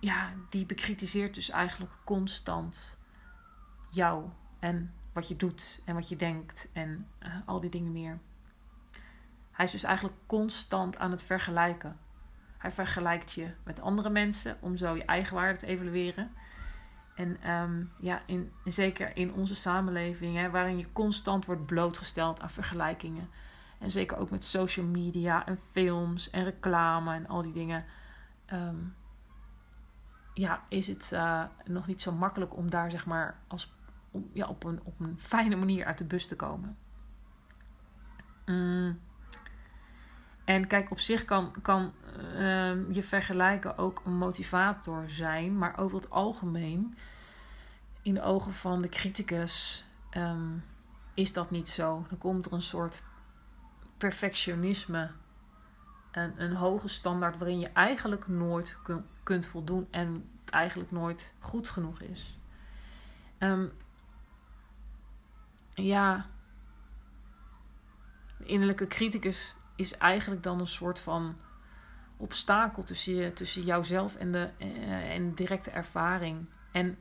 ja, 0.00 0.32
die 0.50 0.66
bekritiseert 0.66 1.34
dus 1.34 1.50
eigenlijk 1.50 1.92
constant 2.04 2.98
jou 3.90 4.28
en 4.58 4.94
wat 5.12 5.28
je 5.28 5.36
doet 5.36 5.80
en 5.84 5.94
wat 5.94 6.08
je 6.08 6.16
denkt 6.16 6.68
en 6.72 7.08
uh, 7.22 7.34
al 7.44 7.60
die 7.60 7.70
dingen 7.70 7.92
meer. 7.92 8.18
Hij 9.50 9.64
is 9.64 9.70
dus 9.70 9.82
eigenlijk 9.82 10.16
constant 10.26 10.98
aan 10.98 11.10
het 11.10 11.22
vergelijken. 11.22 11.98
Hij 12.58 12.72
vergelijkt 12.72 13.32
je 13.32 13.54
met 13.62 13.80
andere 13.80 14.10
mensen 14.10 14.56
om 14.60 14.76
zo 14.76 14.96
je 14.96 15.04
eigen 15.04 15.34
waarde 15.34 15.58
te 15.58 15.66
evalueren. 15.66 16.30
En 17.20 17.50
um, 17.50 17.90
ja, 17.96 18.22
in, 18.26 18.52
zeker 18.64 19.16
in 19.16 19.32
onze 19.32 19.54
samenleving, 19.54 20.36
hè, 20.36 20.50
waarin 20.50 20.78
je 20.78 20.92
constant 20.92 21.44
wordt 21.44 21.66
blootgesteld 21.66 22.40
aan 22.40 22.50
vergelijkingen. 22.50 23.28
En 23.78 23.90
zeker 23.90 24.16
ook 24.16 24.30
met 24.30 24.44
social 24.44 24.86
media 24.86 25.46
en 25.46 25.58
films 25.70 26.30
en 26.30 26.44
reclame 26.44 27.14
en 27.14 27.26
al 27.26 27.42
die 27.42 27.52
dingen. 27.52 27.84
Um, 28.52 28.94
ja, 30.34 30.64
is 30.68 30.86
het 30.86 31.10
uh, 31.14 31.44
nog 31.64 31.86
niet 31.86 32.02
zo 32.02 32.12
makkelijk 32.12 32.56
om 32.56 32.70
daar 32.70 32.90
zeg 32.90 33.06
maar 33.06 33.40
als, 33.46 33.74
ja, 34.32 34.46
op, 34.46 34.64
een, 34.64 34.80
op 34.84 35.00
een 35.00 35.18
fijne 35.18 35.56
manier 35.56 35.84
uit 35.84 35.98
de 35.98 36.04
bus 36.04 36.28
te 36.28 36.36
komen. 36.36 36.76
Mm. 38.46 39.00
En 40.50 40.66
kijk, 40.66 40.90
op 40.90 41.00
zich 41.00 41.24
kan, 41.24 41.54
kan 41.62 41.92
uh, 42.16 42.94
je 42.94 43.02
vergelijken 43.02 43.78
ook 43.78 44.02
een 44.04 44.16
motivator 44.16 45.04
zijn, 45.06 45.58
maar 45.58 45.78
over 45.78 45.96
het 45.96 46.10
algemeen, 46.10 46.96
in 48.02 48.14
de 48.14 48.22
ogen 48.22 48.52
van 48.52 48.82
de 48.82 48.88
criticus, 48.88 49.84
um, 50.16 50.64
is 51.14 51.32
dat 51.32 51.50
niet 51.50 51.68
zo. 51.68 52.06
Dan 52.08 52.18
komt 52.18 52.46
er 52.46 52.52
een 52.52 52.62
soort 52.62 53.02
perfectionisme, 53.96 55.10
een, 56.10 56.42
een 56.42 56.54
hoge 56.54 56.88
standaard 56.88 57.38
waarin 57.38 57.58
je 57.58 57.70
eigenlijk 57.72 58.28
nooit 58.28 58.78
kun, 58.82 59.04
kunt 59.22 59.46
voldoen 59.46 59.88
en 59.90 60.28
het 60.40 60.50
eigenlijk 60.50 60.90
nooit 60.90 61.32
goed 61.38 61.70
genoeg 61.70 62.00
is. 62.00 62.38
Um, 63.38 63.72
ja, 65.74 66.26
de 68.38 68.44
innerlijke 68.44 68.86
criticus 68.86 69.58
is 69.80 69.96
eigenlijk 69.96 70.42
dan 70.42 70.60
een 70.60 70.66
soort 70.66 71.00
van 71.00 71.36
obstakel 72.16 72.82
tussen, 72.82 73.14
je, 73.14 73.32
tussen 73.32 73.62
jouzelf 73.62 74.16
en 74.16 74.32
de 74.32 74.50
uh, 74.58 75.14
en 75.14 75.34
directe 75.34 75.70
ervaring. 75.70 76.46
En 76.72 76.98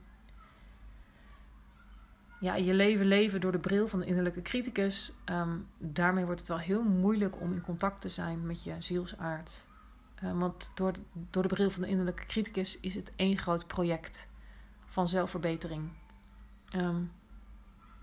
ja, 2.39 2.55
je 2.55 2.73
leven 2.73 3.05
leven 3.05 3.41
door 3.41 3.51
de 3.51 3.59
bril 3.59 3.87
van 3.87 3.99
de 3.99 4.05
innerlijke 4.05 4.41
criticus. 4.41 5.13
Um, 5.25 5.67
daarmee 5.77 6.25
wordt 6.25 6.39
het 6.39 6.49
wel 6.49 6.59
heel 6.59 6.83
moeilijk 6.83 7.41
om 7.41 7.53
in 7.53 7.61
contact 7.61 8.01
te 8.01 8.09
zijn 8.09 8.45
met 8.45 8.63
je 8.63 8.75
zielsaard. 8.79 9.65
Uh, 10.23 10.39
want 10.39 10.71
door, 10.75 10.93
door 11.29 11.43
de 11.43 11.49
bril 11.49 11.69
van 11.69 11.81
de 11.81 11.87
innerlijke 11.87 12.25
criticus 12.25 12.79
is 12.79 12.95
het 12.95 13.11
één 13.15 13.37
groot 13.37 13.67
project 13.67 14.29
van 14.85 15.07
zelfverbetering. 15.07 15.89
Um, 16.75 17.11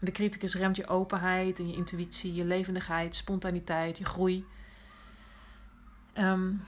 de 0.01 0.13
criticus 0.13 0.55
remt 0.55 0.77
je 0.77 0.87
openheid 0.87 1.59
en 1.59 1.69
je 1.69 1.77
intuïtie, 1.77 2.35
je 2.35 2.45
levendigheid, 2.45 3.17
spontaniteit, 3.17 3.99
je 3.99 4.05
groei. 4.05 4.45
Um, 6.19 6.65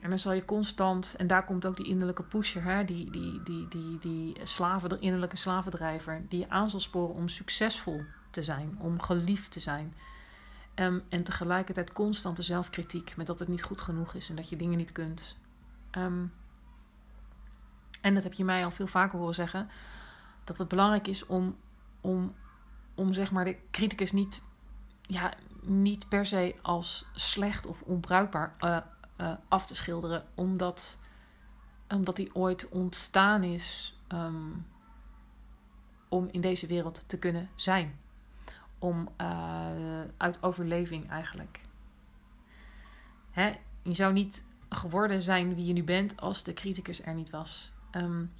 en 0.00 0.08
dan 0.08 0.18
zal 0.18 0.32
je 0.32 0.44
constant, 0.44 1.14
en 1.16 1.26
daar 1.26 1.44
komt 1.44 1.66
ook 1.66 1.76
die 1.76 1.86
innerlijke 1.86 2.22
pusher, 2.22 2.62
hè, 2.62 2.84
die, 2.84 3.10
die, 3.10 3.42
die, 3.42 3.68
die, 3.68 3.98
die 3.98 4.36
slaven, 4.42 4.88
de 4.88 4.98
innerlijke 4.98 5.36
slavendrijver, 5.36 6.22
die 6.28 6.38
je 6.38 6.50
aan 6.50 6.70
zal 6.70 6.80
sporen 6.80 7.14
om 7.14 7.28
succesvol 7.28 8.02
te 8.30 8.42
zijn, 8.42 8.76
om 8.78 9.00
geliefd 9.00 9.52
te 9.52 9.60
zijn. 9.60 9.94
Um, 10.74 11.02
en 11.08 11.22
tegelijkertijd 11.22 11.92
constante 11.92 12.42
zelfkritiek 12.42 13.16
met 13.16 13.26
dat 13.26 13.38
het 13.38 13.48
niet 13.48 13.62
goed 13.62 13.80
genoeg 13.80 14.14
is 14.14 14.30
en 14.30 14.36
dat 14.36 14.48
je 14.48 14.56
dingen 14.56 14.78
niet 14.78 14.92
kunt. 14.92 15.36
Um, 15.92 16.32
en 18.00 18.14
dat 18.14 18.22
heb 18.22 18.32
je 18.32 18.44
mij 18.44 18.64
al 18.64 18.70
veel 18.70 18.86
vaker 18.86 19.18
horen 19.18 19.34
zeggen, 19.34 19.68
dat 20.44 20.58
het 20.58 20.68
belangrijk 20.68 21.06
is 21.06 21.26
om, 21.26 21.56
om, 22.00 22.34
om 22.94 23.12
zeg 23.12 23.32
maar 23.32 23.44
de 23.44 23.56
criticus 23.70 24.12
niet 24.12 24.40
ja, 25.02 25.32
niet 25.62 26.08
per 26.08 26.26
se 26.26 26.54
als 26.62 27.06
slecht 27.14 27.66
of 27.66 27.82
onbruikbaar 27.82 28.54
uh, 28.60 28.76
uh, 29.20 29.32
af 29.48 29.66
te 29.66 29.74
schilderen, 29.74 30.24
omdat, 30.34 30.98
omdat 31.88 32.16
die 32.16 32.34
ooit 32.34 32.68
ontstaan 32.68 33.42
is 33.42 33.98
um, 34.12 34.66
om 36.08 36.28
in 36.30 36.40
deze 36.40 36.66
wereld 36.66 37.04
te 37.06 37.18
kunnen 37.18 37.48
zijn. 37.54 37.98
Om 38.78 39.08
uh, 39.20 40.00
uit 40.16 40.42
overleving 40.42 41.10
eigenlijk. 41.10 41.60
Hè? 43.30 43.52
Je 43.82 43.94
zou 43.94 44.12
niet 44.12 44.46
geworden 44.68 45.22
zijn 45.22 45.54
wie 45.54 45.66
je 45.66 45.72
nu 45.72 45.84
bent 45.84 46.20
als 46.20 46.42
de 46.42 46.52
criticus 46.52 47.02
er 47.02 47.14
niet 47.14 47.30
was. 47.30 47.72
Um, 47.92 48.32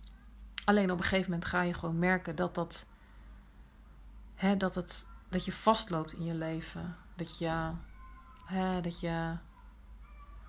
alleen 0.64 0.90
op 0.90 0.98
een 0.98 1.04
gegeven 1.04 1.30
moment 1.30 1.48
ga 1.48 1.62
je 1.62 1.74
gewoon 1.74 1.98
merken 1.98 2.36
dat 2.36 2.54
dat. 2.54 2.86
Hè, 4.34 4.56
dat 4.56 4.74
het 4.74 5.06
dat 5.28 5.44
je 5.44 5.52
vastloopt 5.52 6.12
in 6.12 6.24
je 6.24 6.34
leven. 6.34 6.96
Dat 7.18 7.38
je, 7.38 7.70
hè, 8.44 8.80
dat 8.80 9.00
je 9.00 9.36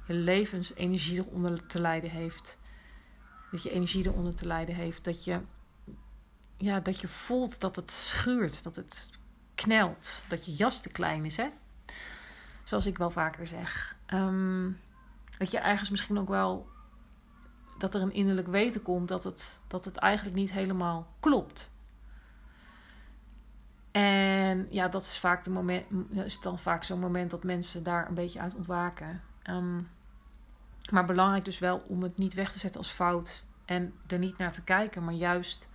je 0.08 0.14
levensenergie 0.14 1.18
eronder 1.20 1.68
te 1.68 1.82
lijden 1.82 2.10
heeft. 2.10 2.60
Dat 3.52 3.64
je 3.64 3.72
energie 3.72 4.06
eronder 4.06 4.36
te 4.36 4.46
lijden 4.46 4.76
heeft. 4.76 5.04
Dat 5.04 5.24
je, 5.24 5.42
ja, 6.58 6.80
dat 6.80 7.00
je 7.00 7.08
voelt 7.08 7.62
dat 7.62 7.76
het 7.76 7.92
schuurt, 7.92 8.64
dat 8.64 8.76
het 8.76 9.12
knelt. 9.56 10.26
Dat 10.28 10.46
je 10.46 10.56
jas 10.56 10.82
te 10.82 10.90
klein 10.90 11.26
is, 11.26 11.38
hè? 11.38 11.50
Zoals 12.64 12.86
ik 12.86 12.98
wel 12.98 13.12
vaker 13.12 13.48
zeg. 13.48 13.96
Um, 14.14 14.80
dat 15.38 15.52
je 15.52 15.60
ergens 15.60 15.90
misschien 15.90 16.20
ook 16.20 16.30
wel. 16.30 16.68
Dat 17.78 17.96
er 17.96 18.02
een 18.02 18.14
innerlijk 18.14 18.48
weten 18.48 18.82
komt 18.82 19.08
dat 19.08 19.24
het, 19.24 19.60
dat 19.68 19.86
het 19.86 19.98
eigenlijk 19.98 20.36
niet 20.36 20.52
helemaal 20.52 21.08
klopt. 21.20 21.72
En 24.00 24.68
ja, 24.70 24.88
dat 24.88 25.02
is 25.02 25.18
vaak 25.18 25.44
de 25.44 25.50
moment, 25.50 25.86
is 26.14 26.42
dan 26.42 26.60
vaak 26.60 26.84
zo'n 26.84 27.00
moment 27.00 27.32
dat 27.32 27.44
mensen 27.44 27.84
daar 27.84 28.08
een 28.08 28.14
beetje 28.14 28.40
uit 28.40 28.56
ontwaken. 28.56 29.22
Um, 29.50 29.90
maar 30.92 31.06
belangrijk 31.06 31.46
dus 31.46 31.60
wel 31.60 31.84
om 31.88 32.04
het 32.04 32.18
niet 32.18 32.34
weg 32.34 32.52
te 32.52 32.60
zetten 32.60 32.82
als 32.82 32.92
fout 32.92 33.46
en 33.66 33.94
er 34.08 34.18
niet 34.18 34.38
naar 34.38 34.52
te 34.52 34.64
kijken, 34.64 35.04
maar 35.04 35.14
juist 35.14 35.68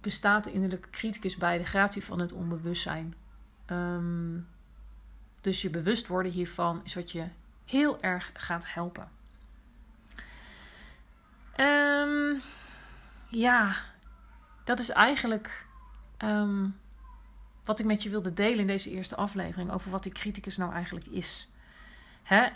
bestaat 0.00 0.44
de 0.44 0.52
innerlijke 0.52 0.90
criticus 0.90 1.36
bij 1.36 1.58
de 1.58 1.64
gratie 1.64 2.04
van 2.04 2.18
het 2.18 2.32
onbewustzijn. 2.32 3.14
Um, 3.66 4.48
Dus 5.40 5.62
je 5.62 5.70
bewust 5.70 6.06
worden 6.06 6.32
hiervan 6.32 6.80
is 6.84 6.94
wat 6.94 7.12
je 7.12 7.24
heel 7.64 8.02
erg 8.02 8.30
gaat 8.34 8.72
helpen. 8.72 9.08
Um, 11.56 12.40
ja, 13.28 13.76
dat 14.64 14.78
is 14.78 14.90
eigenlijk 14.90 15.66
ehm, 16.16 16.66
wat 17.70 17.78
ik 17.78 17.86
met 17.86 18.02
je 18.02 18.10
wilde 18.10 18.32
delen 18.32 18.58
in 18.58 18.66
deze 18.66 18.90
eerste 18.90 19.16
aflevering 19.16 19.70
over 19.70 19.90
wat 19.90 20.02
die 20.02 20.12
criticus 20.12 20.56
nou 20.56 20.72
eigenlijk 20.72 21.06
is. 21.06 21.48
Hè? 22.22 22.48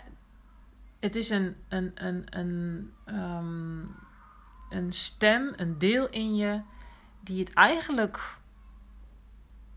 Het 0.99 1.15
is 1.15 1.29
een, 1.29 1.55
een, 1.67 1.91
een, 1.95 2.25
een, 2.29 2.91
um, 3.05 3.95
een 4.69 4.93
stem, 4.93 5.53
een 5.55 5.77
deel 5.77 6.09
in 6.09 6.35
je, 6.35 6.61
die 7.19 7.39
het 7.39 7.53
eigenlijk 7.53 8.37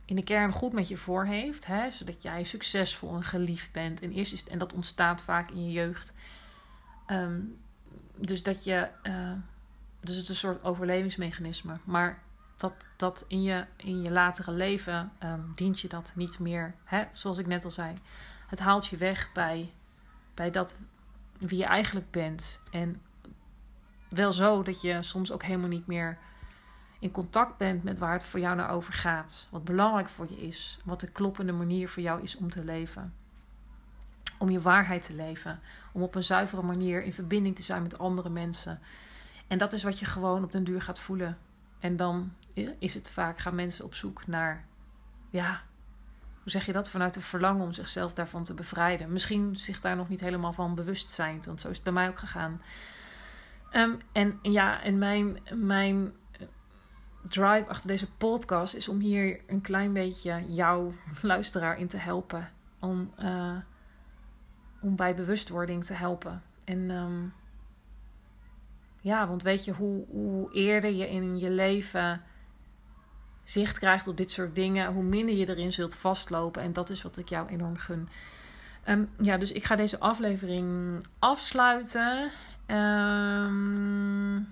in 0.04 0.16
de 0.16 0.24
kern 0.24 0.52
goed 0.52 0.72
met 0.72 0.88
je 0.88 0.96
voor 0.96 1.24
heeft. 1.24 1.66
Hè? 1.66 1.90
Zodat 1.90 2.22
jij 2.22 2.44
succesvol 2.44 3.14
en 3.14 3.22
geliefd 3.22 3.72
bent. 3.72 4.00
En, 4.00 4.12
eerst 4.12 4.46
en 4.46 4.58
dat 4.58 4.72
ontstaat 4.72 5.22
vaak 5.22 5.50
in 5.50 5.64
je 5.64 5.72
jeugd. 5.72 6.14
Um, 7.06 7.58
dus 8.16 8.42
dat 8.42 8.64
je. 8.64 8.88
Uh, 9.02 9.32
dus 10.00 10.14
het 10.14 10.24
is 10.24 10.28
een 10.28 10.34
soort 10.34 10.64
overlevingsmechanisme. 10.64 11.78
Maar 11.84 12.22
dat, 12.58 12.72
dat 12.96 13.24
in, 13.28 13.42
je, 13.42 13.64
in 13.76 14.02
je 14.02 14.10
latere 14.10 14.52
leven 14.52 15.12
um, 15.24 15.52
dient 15.54 15.80
je 15.80 15.88
dat 15.88 16.12
niet 16.14 16.38
meer. 16.38 16.74
Hè? 16.84 17.04
Zoals 17.12 17.38
ik 17.38 17.46
net 17.46 17.64
al 17.64 17.70
zei. 17.70 17.98
Het 18.46 18.58
haalt 18.58 18.86
je 18.86 18.96
weg 18.96 19.32
bij, 19.32 19.72
bij 20.34 20.50
dat 20.50 20.76
wie 21.38 21.58
je 21.58 21.64
eigenlijk 21.64 22.10
bent. 22.10 22.60
En 22.70 23.00
wel 24.08 24.32
zo 24.32 24.62
dat 24.62 24.80
je 24.80 25.02
soms 25.02 25.32
ook 25.32 25.42
helemaal 25.42 25.68
niet 25.68 25.86
meer 25.86 26.18
in 26.98 27.10
contact 27.10 27.56
bent 27.56 27.82
met 27.82 27.98
waar 27.98 28.12
het 28.12 28.24
voor 28.24 28.40
jou 28.40 28.56
naar 28.56 28.70
over 28.70 28.92
gaat. 28.92 29.48
Wat 29.50 29.64
belangrijk 29.64 30.08
voor 30.08 30.26
je 30.30 30.46
is. 30.46 30.78
Wat 30.84 31.00
de 31.00 31.10
kloppende 31.10 31.52
manier 31.52 31.88
voor 31.88 32.02
jou 32.02 32.22
is 32.22 32.36
om 32.36 32.50
te 32.50 32.64
leven. 32.64 33.14
Om 34.38 34.50
je 34.50 34.60
waarheid 34.60 35.04
te 35.04 35.14
leven. 35.14 35.60
Om 35.92 36.02
op 36.02 36.14
een 36.14 36.24
zuivere 36.24 36.62
manier 36.62 37.02
in 37.02 37.12
verbinding 37.12 37.56
te 37.56 37.62
zijn 37.62 37.82
met 37.82 37.98
andere 37.98 38.28
mensen. 38.28 38.80
En 39.46 39.58
dat 39.58 39.72
is 39.72 39.82
wat 39.82 39.98
je 39.98 40.06
gewoon 40.06 40.44
op 40.44 40.52
den 40.52 40.64
duur 40.64 40.82
gaat 40.82 41.00
voelen. 41.00 41.38
En 41.80 41.96
dan 41.96 42.32
is 42.78 42.94
het 42.94 43.08
vaak, 43.08 43.38
gaan 43.38 43.54
mensen 43.54 43.84
op 43.84 43.94
zoek 43.94 44.26
naar, 44.26 44.64
ja, 45.30 45.60
hoe 46.42 46.50
zeg 46.50 46.66
je 46.66 46.72
dat? 46.72 46.90
Vanuit 46.90 47.16
een 47.16 47.22
verlangen 47.22 47.64
om 47.64 47.72
zichzelf 47.72 48.14
daarvan 48.14 48.44
te 48.44 48.54
bevrijden. 48.54 49.12
Misschien 49.12 49.56
zich 49.56 49.80
daar 49.80 49.96
nog 49.96 50.08
niet 50.08 50.20
helemaal 50.20 50.52
van 50.52 50.74
bewust 50.74 51.10
zijn, 51.10 51.40
want 51.44 51.60
zo 51.60 51.68
is 51.68 51.74
het 51.74 51.84
bij 51.84 51.92
mij 51.92 52.08
ook 52.08 52.18
gegaan. 52.18 52.62
Um, 53.72 53.98
en 54.12 54.38
ja, 54.42 54.82
en 54.82 54.98
mijn, 54.98 55.38
mijn 55.54 56.12
drive 57.28 57.66
achter 57.68 57.88
deze 57.88 58.10
podcast 58.10 58.74
is 58.74 58.88
om 58.88 58.98
hier 58.98 59.40
een 59.46 59.60
klein 59.60 59.92
beetje 59.92 60.44
jouw 60.48 60.94
luisteraar 61.22 61.78
in 61.78 61.88
te 61.88 61.96
helpen. 61.96 62.50
Om, 62.78 63.12
uh, 63.18 63.56
om 64.80 64.96
bij 64.96 65.14
bewustwording 65.14 65.84
te 65.84 65.94
helpen. 65.94 66.42
En 66.64 66.90
um, 66.90 67.32
ja, 69.00 69.28
want 69.28 69.42
weet 69.42 69.64
je, 69.64 69.72
hoe, 69.72 70.04
hoe 70.08 70.52
eerder 70.52 70.92
je 70.92 71.08
in 71.08 71.38
je 71.38 71.50
leven 71.50 72.22
zicht 73.44 73.78
krijgt 73.78 74.08
op 74.08 74.16
dit 74.16 74.30
soort 74.30 74.54
dingen, 74.54 74.92
hoe 74.92 75.02
minder 75.02 75.34
je 75.34 75.48
erin 75.48 75.72
zult 75.72 75.94
vastlopen. 75.94 76.62
En 76.62 76.72
dat 76.72 76.90
is 76.90 77.02
wat 77.02 77.18
ik 77.18 77.28
jou 77.28 77.48
enorm 77.48 77.76
gun. 77.76 78.08
Um, 78.88 79.10
ja, 79.20 79.36
dus 79.36 79.52
ik 79.52 79.64
ga 79.64 79.76
deze 79.76 80.00
aflevering 80.00 81.00
afsluiten. 81.18 82.30
Um, 82.66 84.48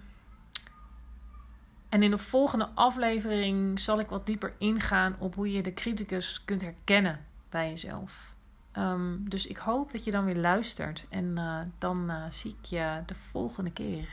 en 1.88 2.02
in 2.02 2.10
de 2.10 2.18
volgende 2.18 2.68
aflevering 2.74 3.80
zal 3.80 4.00
ik 4.00 4.08
wat 4.08 4.26
dieper 4.26 4.52
ingaan 4.58 5.16
op 5.18 5.34
hoe 5.34 5.52
je 5.52 5.62
de 5.62 5.74
criticus 5.74 6.42
kunt 6.44 6.62
herkennen 6.62 7.24
bij 7.48 7.68
jezelf. 7.68 8.34
Um, 8.78 9.28
dus 9.28 9.46
ik 9.46 9.56
hoop 9.56 9.92
dat 9.92 10.04
je 10.04 10.10
dan 10.10 10.24
weer 10.24 10.36
luistert. 10.36 11.06
En 11.08 11.24
uh, 11.24 11.60
dan 11.78 12.10
uh, 12.10 12.24
zie 12.30 12.56
ik 12.60 12.64
je 12.64 13.02
de 13.06 13.14
volgende 13.30 13.70
keer. 13.70 14.08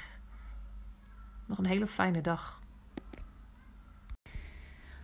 Nog 1.46 1.58
een 1.58 1.66
hele 1.66 1.88
fijne 1.88 2.22
dag. 2.22 2.62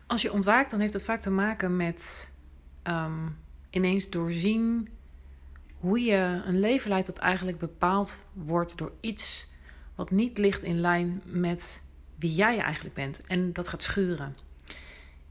Als 0.08 0.21
je 0.21 0.32
ontwaakt, 0.32 0.71
dan 0.71 0.80
heeft 0.80 0.93
het 0.93 1.04
vaak 1.04 1.21
te 1.21 1.30
maken 1.30 1.75
met 1.75 2.32
um, 2.84 3.38
ineens 3.69 4.10
doorzien 4.10 4.89
hoe 5.80 5.99
je 5.99 6.41
een 6.45 6.60
leven 6.60 6.89
leidt 6.89 7.08
dat 7.08 7.17
eigenlijk 7.17 7.58
bepaald 7.58 8.25
wordt 8.34 8.78
door 8.78 8.91
iets 8.99 9.47
wat 9.95 10.12
niet 10.12 10.38
ligt 10.38 10.63
in 10.63 10.80
lijn 10.80 11.21
met 11.25 11.84
wie 12.15 12.34
jij 12.34 12.60
eigenlijk 12.60 12.95
bent. 12.95 13.28
En 13.28 13.54
dat 13.54 13.67
gaat 13.67 13.84
schuren. 13.84 14.36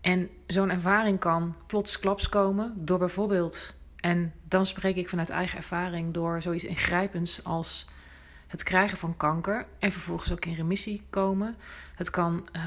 En 0.01 0.29
zo'n 0.47 0.71
ervaring 0.71 1.18
kan 1.18 1.55
plots 1.66 1.99
klaps 1.99 2.29
komen 2.29 2.73
door 2.77 2.99
bijvoorbeeld, 2.99 3.75
en 3.97 4.33
dan 4.44 4.66
spreek 4.66 4.97
ik 4.97 5.09
vanuit 5.09 5.31
eigen 5.31 5.57
ervaring, 5.57 6.14
door 6.14 6.42
zoiets 6.42 6.64
ingrijpends 6.64 7.44
als 7.44 7.88
het 8.49 8.63
krijgen 8.63 8.99
van 8.99 9.17
kanker 9.17 9.67
en 9.79 9.93
vervolgens 9.93 10.33
ook 10.33 10.45
in 10.45 10.55
remissie 10.55 11.03
komen. 11.11 11.57
Het 11.95 12.11
kan 12.11 12.49
uh, 12.53 12.63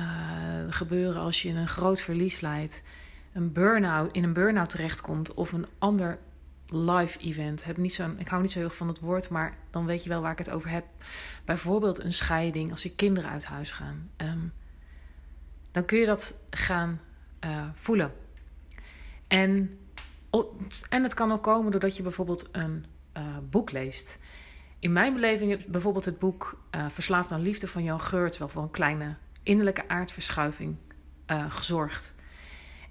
gebeuren 0.69 1.21
als 1.21 1.41
je 1.41 1.49
een 1.49 1.67
groot 1.67 2.01
verlies 2.01 2.41
leidt, 2.41 2.83
een 3.33 3.51
burn-out, 3.51 4.11
in 4.11 4.23
een 4.23 4.33
burn-out 4.33 4.69
terechtkomt 4.69 5.33
of 5.33 5.51
een 5.51 5.67
ander 5.77 6.19
live 6.67 7.19
event. 7.19 7.63
Heb 7.63 7.77
niet 7.77 7.93
zo, 7.93 8.13
ik 8.17 8.27
hou 8.27 8.41
niet 8.41 8.51
zo 8.51 8.59
heel 8.59 8.67
erg 8.67 8.77
van 8.77 8.87
het 8.87 8.99
woord, 8.99 9.29
maar 9.29 9.57
dan 9.69 9.85
weet 9.85 10.03
je 10.03 10.09
wel 10.09 10.21
waar 10.21 10.31
ik 10.31 10.37
het 10.37 10.49
over 10.49 10.69
heb. 10.69 10.85
Bijvoorbeeld 11.45 11.99
een 11.99 12.13
scheiding, 12.13 12.71
als 12.71 12.83
je 12.83 12.95
kinderen 12.95 13.29
uit 13.29 13.45
huis 13.45 13.71
gaan. 13.71 14.09
Um, 14.17 14.53
dan 15.71 15.85
kun 15.85 15.99
je 15.99 16.05
dat 16.05 16.35
gaan 16.49 17.01
uh, 17.45 17.65
voelen. 17.73 18.13
En, 19.27 19.79
en 20.89 21.03
het 21.03 21.13
kan 21.13 21.31
ook 21.31 21.43
komen 21.43 21.71
doordat 21.71 21.97
je 21.97 22.03
bijvoorbeeld 22.03 22.49
een 22.51 22.85
uh, 23.17 23.23
boek 23.49 23.71
leest. 23.71 24.17
In 24.81 24.93
mijn 24.93 25.13
beleving 25.13 25.51
is 25.51 25.65
bijvoorbeeld 25.65 26.05
het 26.05 26.19
boek 26.19 26.61
uh, 26.75 26.89
Verslaafd 26.89 27.31
aan 27.31 27.41
Liefde 27.41 27.67
van 27.67 27.83
Jan 27.83 28.01
Geurts 28.01 28.37
wel 28.37 28.49
voor 28.49 28.63
een 28.63 28.71
kleine 28.71 29.15
innerlijke 29.43 29.87
aardverschuiving 29.87 30.75
gezorgd. 31.49 32.15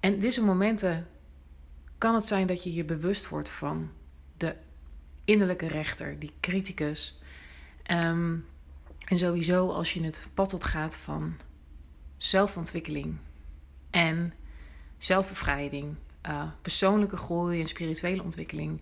En 0.00 0.20
deze 0.20 0.44
momenten 0.44 1.09
kan 1.98 2.14
het 2.14 2.26
zijn 2.26 2.46
dat 2.46 2.62
je 2.62 2.74
je 2.74 2.85
bewust 2.85 3.29
wordt 3.29 3.48
van 3.48 3.90
de 4.37 4.55
innerlijke 5.24 5.66
rechter, 5.66 6.18
die 6.18 6.33
criticus. 6.40 7.22
Um, 7.90 8.46
en 9.05 9.18
sowieso 9.18 9.70
als 9.70 9.92
je 9.92 10.03
het 10.03 10.26
pad 10.35 10.55
op 10.55 10.62
gaat 10.62 10.96
van 10.96 11.35
zelfontwikkeling 12.16 13.16
en 13.90 14.35
zelfbevrijding, 14.98 15.94
uh, 16.26 16.42
persoonlijke 16.62 17.16
groei 17.16 17.61
en 17.61 17.68
spirituele 17.68 18.22
ontwikkeling, 18.22 18.81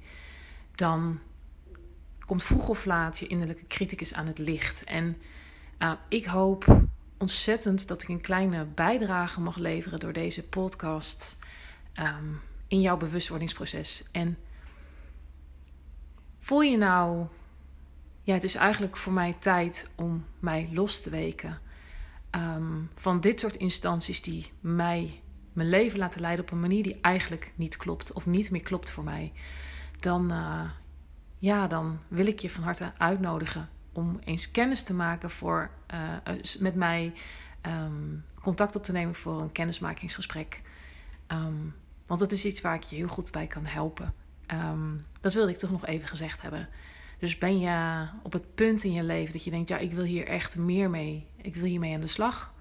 dan 0.74 1.20
komt 2.28 2.44
vroeg 2.44 2.68
of 2.68 2.84
laat 2.84 3.18
je 3.18 3.26
innerlijke 3.26 3.66
criticus 3.66 4.14
aan 4.14 4.26
het 4.26 4.38
licht. 4.38 4.84
En 4.84 5.16
uh, 5.78 5.92
ik 6.08 6.24
hoop 6.26 6.82
ontzettend 7.18 7.88
dat 7.88 8.02
ik 8.02 8.08
een 8.08 8.20
kleine 8.20 8.64
bijdrage 8.64 9.40
mag 9.40 9.56
leveren 9.56 10.00
door 10.00 10.12
deze 10.12 10.42
podcast. 10.48 11.36
Um, 11.94 12.40
in 12.68 12.80
jouw 12.80 12.96
bewustwordingsproces. 12.96 14.04
En 14.12 14.38
voel 16.38 16.60
je 16.60 16.76
nou, 16.76 17.26
ja, 18.22 18.34
het 18.34 18.44
is 18.44 18.54
eigenlijk 18.54 18.96
voor 18.96 19.12
mij 19.12 19.36
tijd 19.38 19.90
om 19.94 20.24
mij 20.38 20.68
los 20.72 21.00
te 21.00 21.10
weken 21.10 21.60
um, 22.30 22.90
van 22.94 23.20
dit 23.20 23.40
soort 23.40 23.56
instanties 23.56 24.22
die 24.22 24.52
mij 24.60 25.20
mijn 25.52 25.68
leven 25.68 25.98
laten 25.98 26.20
leiden 26.20 26.44
op 26.44 26.50
een 26.50 26.60
manier 26.60 26.82
die 26.82 26.98
eigenlijk 27.00 27.52
niet 27.54 27.76
klopt 27.76 28.12
of 28.12 28.26
niet 28.26 28.50
meer 28.50 28.62
klopt 28.62 28.90
voor 28.90 29.04
mij. 29.04 29.32
Dan, 30.00 30.32
uh, 30.32 30.70
ja, 31.38 31.66
dan 31.66 31.98
wil 32.08 32.26
ik 32.26 32.38
je 32.38 32.50
van 32.50 32.62
harte 32.62 32.92
uitnodigen 32.98 33.68
om 33.92 34.18
eens 34.24 34.50
kennis 34.50 34.82
te 34.82 34.94
maken 34.94 35.30
voor, 35.30 35.70
uh, 35.94 36.34
met 36.58 36.74
mij, 36.74 37.14
um, 37.66 38.24
contact 38.40 38.76
op 38.76 38.84
te 38.84 38.92
nemen 38.92 39.14
voor 39.14 39.40
een 39.40 39.52
kennismakingsgesprek. 39.52 40.60
Um, 41.28 41.74
want 42.06 42.20
dat 42.20 42.32
is 42.32 42.44
iets 42.44 42.60
waar 42.60 42.74
ik 42.74 42.82
je 42.82 42.96
heel 42.96 43.08
goed 43.08 43.30
bij 43.30 43.46
kan 43.46 43.66
helpen. 43.66 44.14
Um, 44.46 45.06
dat 45.20 45.32
wilde 45.32 45.50
ik 45.50 45.58
toch 45.58 45.70
nog 45.70 45.86
even 45.86 46.08
gezegd 46.08 46.42
hebben. 46.42 46.68
Dus 47.18 47.38
ben 47.38 47.58
je 47.58 48.06
op 48.22 48.32
het 48.32 48.54
punt 48.54 48.84
in 48.84 48.92
je 48.92 49.02
leven 49.02 49.32
dat 49.32 49.44
je 49.44 49.50
denkt: 49.50 49.68
ja, 49.68 49.78
ik 49.78 49.92
wil 49.92 50.04
hier 50.04 50.26
echt 50.26 50.56
meer 50.56 50.90
mee, 50.90 51.26
ik 51.36 51.54
wil 51.54 51.64
hiermee 51.64 51.94
aan 51.94 52.00
de 52.00 52.06
slag. 52.06 52.52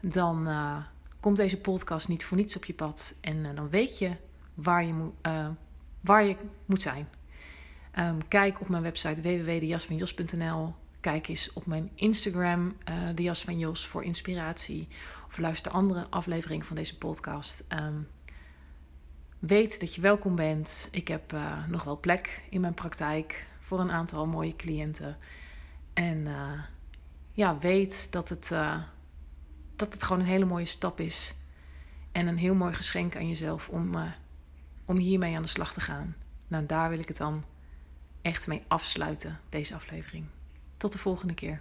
Dan 0.00 0.48
uh, 0.48 0.76
komt 1.20 1.36
deze 1.36 1.60
podcast 1.60 2.08
niet 2.08 2.24
voor 2.24 2.36
niets 2.36 2.56
op 2.56 2.64
je 2.64 2.74
pad. 2.74 3.14
En 3.20 3.54
dan 3.54 3.68
weet 3.68 3.98
je 3.98 4.16
waar 4.54 4.84
je, 4.84 5.10
waar 6.00 6.24
je 6.24 6.36
moet 6.66 6.82
zijn. 6.82 7.08
Um, 7.98 8.28
kijk 8.28 8.60
op 8.60 8.68
mijn 8.68 8.82
website 8.82 9.20
www.dejasvanjos.nl. 9.20 10.74
Kijk 11.00 11.28
eens 11.28 11.52
op 11.52 11.66
mijn 11.66 11.90
Instagram, 11.94 12.76
de 13.14 13.22
Jas 13.22 13.42
van 13.42 13.58
Jos, 13.58 13.86
voor 13.86 14.04
inspiratie. 14.04 14.88
Of 15.26 15.38
luister 15.38 15.72
andere 15.72 16.06
afleveringen 16.10 16.66
van 16.66 16.76
deze 16.76 16.98
podcast. 16.98 17.64
Um, 17.68 18.08
Weet 19.40 19.80
dat 19.80 19.94
je 19.94 20.00
welkom 20.00 20.34
bent. 20.34 20.88
Ik 20.90 21.08
heb 21.08 21.32
uh, 21.32 21.66
nog 21.68 21.84
wel 21.84 22.00
plek 22.00 22.42
in 22.50 22.60
mijn 22.60 22.74
praktijk 22.74 23.46
voor 23.60 23.80
een 23.80 23.90
aantal 23.90 24.26
mooie 24.26 24.56
cliënten. 24.56 25.18
En 25.92 26.16
uh, 26.16 26.62
ja, 27.32 27.58
weet 27.58 28.12
dat 28.12 28.28
het, 28.28 28.50
uh, 28.52 28.82
dat 29.76 29.92
het 29.92 30.02
gewoon 30.02 30.20
een 30.20 30.28
hele 30.28 30.44
mooie 30.44 30.64
stap 30.64 31.00
is. 31.00 31.34
En 32.12 32.26
een 32.26 32.38
heel 32.38 32.54
mooi 32.54 32.74
geschenk 32.74 33.16
aan 33.16 33.28
jezelf 33.28 33.68
om, 33.68 33.96
om 34.84 34.96
hiermee 34.96 35.36
aan 35.36 35.42
de 35.42 35.48
slag 35.48 35.72
te 35.72 35.80
gaan. 35.80 36.16
Nou, 36.48 36.66
daar 36.66 36.90
wil 36.90 36.98
ik 36.98 37.08
het 37.08 37.16
dan 37.16 37.44
echt 38.22 38.46
mee 38.46 38.62
afsluiten, 38.68 39.40
deze 39.48 39.74
aflevering. 39.74 40.24
Tot 40.76 40.92
de 40.92 40.98
volgende 40.98 41.34
keer. 41.34 41.60